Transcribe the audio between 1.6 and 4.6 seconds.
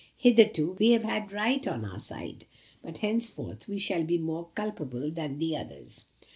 on our side, but henceforth we shall be more